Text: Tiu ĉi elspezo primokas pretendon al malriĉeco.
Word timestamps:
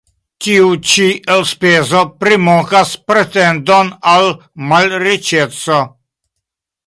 Tiu 0.43 0.69
ĉi 0.91 1.03
elspezo 1.33 1.99
primokas 2.23 2.93
pretendon 3.11 3.93
al 4.15 4.27
malriĉeco. 4.71 5.81